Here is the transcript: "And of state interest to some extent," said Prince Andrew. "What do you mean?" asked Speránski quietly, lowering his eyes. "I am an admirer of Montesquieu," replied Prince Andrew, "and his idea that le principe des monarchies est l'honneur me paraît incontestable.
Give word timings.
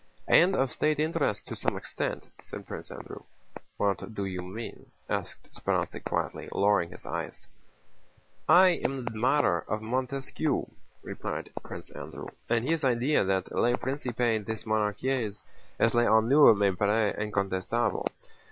"And 0.27 0.55
of 0.55 0.71
state 0.71 0.99
interest 0.99 1.45
to 1.45 1.55
some 1.55 1.77
extent," 1.77 2.27
said 2.41 2.65
Prince 2.65 2.89
Andrew. 2.89 3.21
"What 3.77 4.15
do 4.15 4.25
you 4.25 4.41
mean?" 4.41 4.87
asked 5.07 5.51
Speránski 5.53 6.03
quietly, 6.03 6.49
lowering 6.51 6.89
his 6.89 7.05
eyes. 7.05 7.45
"I 8.49 8.69
am 8.83 8.97
an 8.97 9.07
admirer 9.09 9.63
of 9.67 9.83
Montesquieu," 9.83 10.65
replied 11.03 11.51
Prince 11.61 11.91
Andrew, 11.91 12.25
"and 12.49 12.65
his 12.67 12.83
idea 12.83 13.23
that 13.25 13.51
le 13.51 13.77
principe 13.77 14.39
des 14.43 14.65
monarchies 14.65 15.43
est 15.79 15.93
l'honneur 15.93 16.55
me 16.55 16.71
paraît 16.71 17.15
incontestable. 17.19 18.07